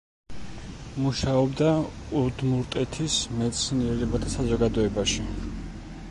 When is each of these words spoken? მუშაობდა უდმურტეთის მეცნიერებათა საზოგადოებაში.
მუშაობდა 1.01 1.67
უდმურტეთის 2.21 3.17
მეცნიერებათა 3.41 4.31
საზოგადოებაში. 4.37 5.27